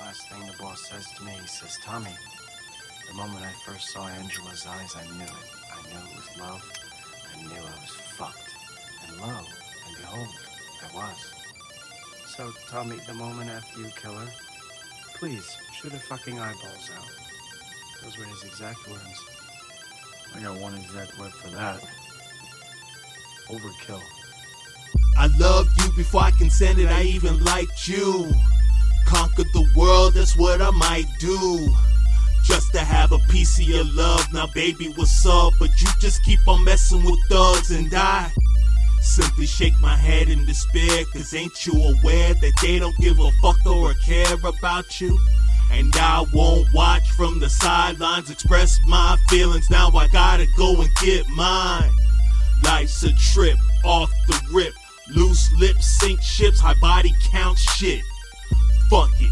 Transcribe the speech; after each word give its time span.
last 0.00 0.28
thing 0.28 0.46
the 0.46 0.56
boss 0.58 0.88
says 0.88 1.06
to 1.16 1.24
me, 1.24 1.32
he 1.32 1.46
says, 1.46 1.78
Tommy, 1.84 2.14
the 3.08 3.14
moment 3.14 3.44
I 3.44 3.52
first 3.70 3.90
saw 3.90 4.08
Angela's 4.08 4.66
eyes, 4.66 4.96
I 4.96 5.04
knew 5.16 5.24
it. 5.24 5.50
I 5.72 5.82
knew 5.88 6.10
it 6.10 6.16
was 6.16 6.38
love. 6.40 6.72
I 7.34 7.42
knew 7.42 7.60
I 7.60 7.80
was 7.80 7.94
fucked. 8.16 8.54
And 9.06 9.20
lo 9.20 9.28
and 9.28 9.96
behold, 9.98 10.28
I 10.82 10.96
was. 10.96 11.32
So, 12.26 12.50
Tommy, 12.70 12.96
the 13.06 13.14
moment 13.14 13.50
after 13.50 13.80
you 13.80 13.90
kill 14.00 14.14
her, 14.14 14.28
please 15.16 15.56
shoot 15.74 15.92
her 15.92 15.98
fucking 15.98 16.38
eyeballs 16.38 16.90
out. 16.96 17.10
Those 18.02 18.16
were 18.16 18.24
his 18.24 18.44
exact 18.44 18.88
words. 18.88 19.20
I 20.34 20.40
got 20.42 20.58
one 20.58 20.74
exact 20.74 21.18
word 21.18 21.32
for 21.32 21.50
that. 21.50 21.80
Overkill. 23.48 24.00
I 25.18 25.26
loved 25.38 25.70
you 25.82 25.92
before 25.96 26.22
I 26.22 26.30
consented, 26.30 26.86
I 26.86 27.02
even 27.02 27.44
liked 27.44 27.86
you. 27.86 28.32
Conquered 29.10 29.52
the 29.52 29.68
world, 29.74 30.14
that's 30.14 30.36
what 30.36 30.62
I 30.62 30.70
might 30.70 31.08
do. 31.18 31.68
Just 32.44 32.72
to 32.74 32.78
have 32.78 33.10
a 33.10 33.18
piece 33.28 33.58
of 33.58 33.64
your 33.64 33.82
love, 33.82 34.32
now 34.32 34.46
baby, 34.54 34.92
what's 34.94 35.26
up? 35.26 35.52
But 35.58 35.70
you 35.80 35.88
just 36.00 36.24
keep 36.24 36.38
on 36.46 36.62
messing 36.62 37.02
with 37.02 37.18
thugs 37.28 37.72
and 37.72 37.92
I 37.92 38.30
simply 39.00 39.46
shake 39.46 39.74
my 39.80 39.96
head 39.96 40.28
in 40.28 40.46
despair. 40.46 41.04
Cause 41.12 41.34
ain't 41.34 41.66
you 41.66 41.72
aware 41.72 42.34
that 42.34 42.52
they 42.62 42.78
don't 42.78 42.96
give 42.98 43.18
a 43.18 43.32
fuck 43.42 43.56
or 43.66 43.90
a 43.90 43.94
care 43.96 44.32
about 44.44 45.00
you? 45.00 45.18
And 45.72 45.92
I 45.96 46.24
won't 46.32 46.68
watch 46.72 47.10
from 47.10 47.40
the 47.40 47.50
sidelines, 47.50 48.30
express 48.30 48.78
my 48.86 49.16
feelings. 49.28 49.68
Now 49.70 49.88
I 49.88 50.06
gotta 50.06 50.46
go 50.56 50.80
and 50.80 50.90
get 51.02 51.28
mine. 51.30 51.90
Life's 52.62 53.02
a 53.02 53.12
trip, 53.14 53.58
off 53.84 54.12
the 54.28 54.40
rip. 54.52 54.74
Loose 55.16 55.52
lips 55.58 55.98
sink 55.98 56.22
ships, 56.22 56.60
high 56.60 56.78
body 56.80 57.12
count 57.32 57.58
shit. 57.58 58.04
Fuck 58.90 59.10
it. 59.20 59.30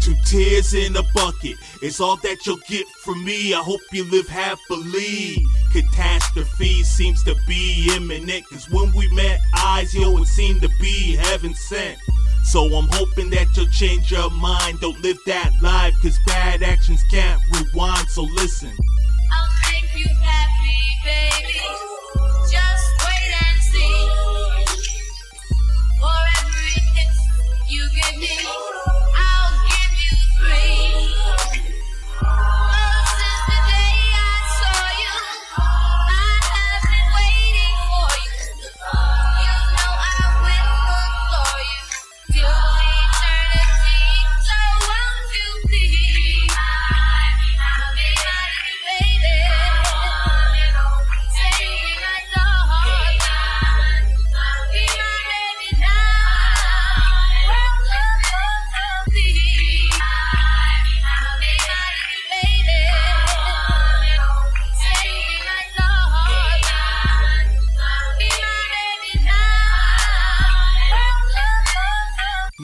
Two 0.00 0.14
tears 0.24 0.72
in 0.72 0.96
a 0.96 1.02
bucket. 1.14 1.56
It's 1.82 2.00
all 2.00 2.16
that 2.22 2.46
you'll 2.46 2.56
get 2.66 2.86
from 3.02 3.22
me. 3.22 3.52
I 3.52 3.58
hope 3.58 3.80
you 3.92 4.04
live 4.10 4.26
happily. 4.26 5.44
Catastrophe 5.72 6.82
seems 6.82 7.22
to 7.24 7.34
be 7.46 7.90
imminent. 7.94 8.48
Cause 8.48 8.68
when 8.70 8.92
we 8.94 9.10
met 9.12 9.40
eyes, 9.56 9.94
yo, 9.94 10.16
it 10.16 10.26
seemed 10.26 10.62
to 10.62 10.70
be 10.80 11.16
heaven 11.16 11.54
sent. 11.54 11.98
So 12.44 12.64
I'm 12.74 12.88
hoping 12.92 13.28
that 13.30 13.54
you'll 13.54 13.66
change 13.66 14.10
your 14.10 14.30
mind. 14.30 14.80
Don't 14.80 15.00
live 15.02 15.18
that 15.26 15.52
life, 15.62 15.94
cause 16.00 16.18
bad 16.26 16.62
actions 16.62 17.02
can't 17.10 17.40
rewind. 17.52 18.08
So 18.08 18.22
listen. 18.22 18.72
I'll 18.72 19.72
make 19.72 19.96
you 19.96 20.08
happy, 20.22 21.42
baby. 21.42 21.93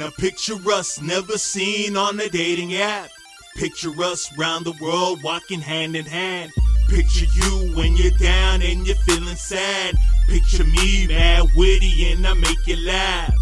Now 0.00 0.09
picture 0.09 0.56
us 0.72 0.99
never 1.03 1.37
seen 1.37 1.94
on 1.94 2.19
a 2.21 2.28
dating 2.31 2.75
app. 2.75 3.11
Picture 3.56 3.93
us 4.03 4.34
round 4.38 4.65
the 4.65 4.72
world 4.81 5.22
walking 5.22 5.61
hand 5.61 5.94
in 5.94 6.06
hand. 6.06 6.50
Picture 6.88 7.27
you 7.34 7.75
when 7.77 7.99
you're 7.99 8.19
down 8.19 8.62
and 8.62 8.87
you're 8.87 8.97
feeling 9.05 9.37
sad. 9.37 9.94
Picture 10.27 10.65
me 10.65 11.06
mad 11.06 11.49
witty 11.55 12.12
and 12.12 12.27
I 12.27 12.33
make 12.33 12.66
you 12.66 12.77
laugh. 12.87 13.34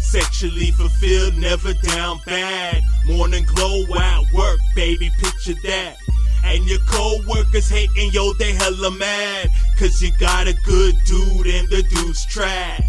Sexually 0.00 0.70
fulfilled, 0.70 1.36
never 1.36 1.74
down 1.74 2.20
bad. 2.24 2.82
Morning 3.04 3.44
glow 3.44 3.84
at 3.94 4.32
work, 4.32 4.60
baby, 4.74 5.10
picture 5.18 5.60
that. 5.64 5.96
And 6.42 6.64
your 6.64 6.80
co-workers 6.86 7.68
hating, 7.68 8.12
yo, 8.12 8.32
they 8.32 8.54
hella 8.54 8.92
mad. 8.92 9.50
Cause 9.78 10.00
you 10.00 10.10
got 10.18 10.48
a 10.48 10.54
good 10.64 10.94
dude 11.04 11.48
and 11.48 11.68
the 11.68 11.82
dude's 11.82 12.24
trash. 12.24 12.87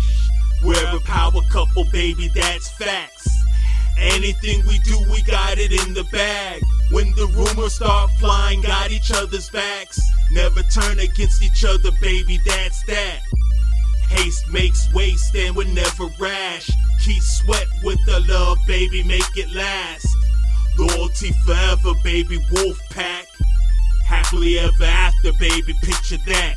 We're 0.64 0.96
a 0.96 1.00
power 1.02 1.42
couple, 1.50 1.86
baby, 1.92 2.30
that's 2.36 2.70
facts. 2.72 3.28
Anything 3.98 4.66
we 4.66 4.80
do, 4.80 5.00
we 5.10 5.22
got 5.24 5.58
it 5.58 5.72
in 5.72 5.94
the 5.94 6.04
bag. 6.06 6.62
When 6.92 7.12
the 7.16 7.28
rumors 7.28 7.76
start 7.76 8.12
flying, 8.20 8.62
got 8.62 8.92
each 8.92 9.12
other's 9.12 9.50
backs. 9.50 10.00
Never 10.32 10.62
turn 10.64 11.00
against 11.00 11.44
each 11.44 11.64
other, 11.66 11.92
baby, 12.02 12.40
that's 12.46 12.84
that. 12.86 13.20
Haste 14.10 14.50
makes 14.52 14.92
waste 14.94 15.36
and 15.36 15.56
we're 15.56 15.68
never 15.68 16.08
rash. 16.20 16.70
Keep 17.04 17.22
sweat 17.22 17.68
with 17.84 18.00
the 18.06 18.20
love, 18.28 18.58
baby, 18.68 19.04
make 19.04 19.38
it 19.38 19.54
last. 19.54 20.08
Loyalty 20.78 21.32
forever, 21.46 21.94
baby, 22.04 22.38
wolf 22.52 22.80
pack. 22.90 23.28
Happily 24.06 24.60
ever 24.60 24.84
after, 24.84 25.32
baby, 25.40 25.74
picture 25.84 26.18
that. 26.26 26.56